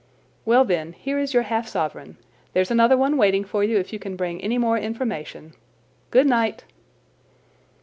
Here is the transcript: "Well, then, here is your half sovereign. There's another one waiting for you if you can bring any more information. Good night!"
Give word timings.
"Well, 0.45 0.65
then, 0.65 0.93
here 0.93 1.19
is 1.19 1.31
your 1.35 1.43
half 1.43 1.67
sovereign. 1.67 2.17
There's 2.53 2.71
another 2.71 2.97
one 2.97 3.17
waiting 3.17 3.43
for 3.43 3.63
you 3.63 3.77
if 3.77 3.93
you 3.93 3.99
can 3.99 4.15
bring 4.15 4.41
any 4.41 4.57
more 4.57 4.79
information. 4.79 5.53
Good 6.09 6.25
night!" 6.25 6.63